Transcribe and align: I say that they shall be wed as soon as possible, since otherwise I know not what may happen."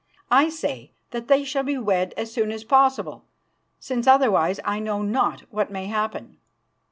I 0.31 0.49
say 0.49 0.93
that 1.11 1.27
they 1.27 1.43
shall 1.43 1.61
be 1.61 1.77
wed 1.77 2.15
as 2.17 2.33
soon 2.33 2.49
as 2.51 2.63
possible, 2.63 3.23
since 3.79 4.07
otherwise 4.07 4.59
I 4.65 4.79
know 4.79 5.03
not 5.03 5.41
what 5.51 5.69
may 5.69 5.85
happen." 5.85 6.39